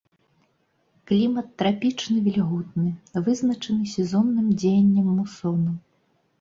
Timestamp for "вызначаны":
3.29-3.83